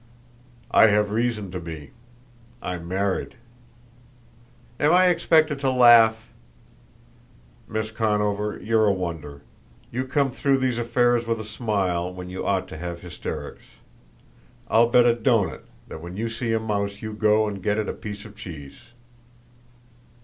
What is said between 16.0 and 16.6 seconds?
when you see a